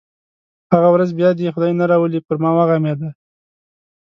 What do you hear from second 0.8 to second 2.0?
ورځ بیا دې یې خدای نه